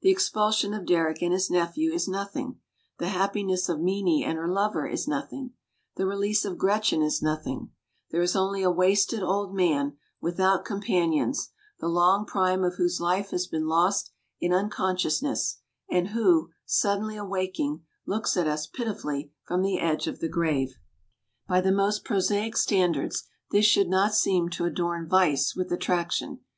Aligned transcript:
The 0.00 0.08
expulsion 0.08 0.72
of 0.72 0.86
Derrick 0.86 1.20
and 1.20 1.34
his 1.34 1.50
nephew 1.50 1.92
is 1.92 2.08
nothing, 2.08 2.58
the 2.96 3.08
happiness 3.10 3.68
of 3.68 3.78
Meenie 3.78 4.24
and 4.24 4.38
her 4.38 4.48
lover 4.48 4.86
is 4.88 5.06
nothing, 5.06 5.50
the 5.96 6.06
release 6.06 6.46
of 6.46 6.56
Gretchen 6.56 7.02
is 7.02 7.20
nothing, 7.20 7.70
there 8.10 8.22
is 8.22 8.34
only 8.34 8.62
a 8.62 8.70
wasted 8.70 9.22
old 9.22 9.54
man, 9.54 9.98
without 10.18 10.64
companions, 10.64 11.50
the 11.78 11.88
long 11.88 12.24
prime 12.24 12.64
of 12.64 12.76
whose 12.76 13.02
life 13.02 13.32
has 13.32 13.46
been 13.46 13.66
lost 13.66 14.10
in 14.40 14.50
unconsciousness, 14.50 15.58
and 15.90 16.08
who, 16.08 16.48
suddenly 16.64 17.16
awaking, 17.18 17.84
looks 18.06 18.34
at 18.34 18.46
us 18.48 18.66
pitifully 18.66 19.30
from 19.44 19.60
the 19.60 19.78
edge 19.78 20.06
of 20.06 20.20
the 20.20 20.28
grave. 20.30 20.78
By 21.46 21.60
the 21.60 21.70
most 21.70 22.02
prosaic 22.02 22.56
standards 22.56 23.24
this 23.50 23.66
should 23.66 23.88
not 23.90 24.14
seem 24.14 24.48
to 24.52 24.64
adorn 24.64 25.06
vice 25.06 25.54
with 25.54 25.70
attraction. 25.70 26.40